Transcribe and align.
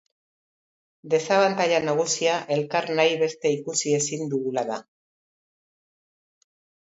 Desabantaila 1.13 1.81
nagusia 1.83 2.37
elkar 2.55 2.89
nahi 2.99 3.13
beste 3.23 3.51
ikusi 3.57 3.93
ezin 3.97 4.23
dugula 4.31 4.63
da. 4.73 4.79